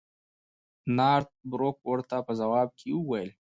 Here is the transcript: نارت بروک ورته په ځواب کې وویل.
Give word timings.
نارت 0.97 1.29
بروک 1.51 1.77
ورته 1.89 2.17
په 2.27 2.33
ځواب 2.39 2.69
کې 2.79 2.89
وویل. 2.93 3.29